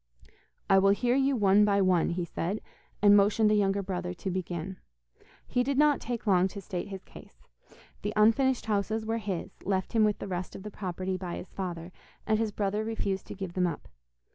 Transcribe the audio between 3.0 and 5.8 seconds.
and motioned the younger brother to begin. He did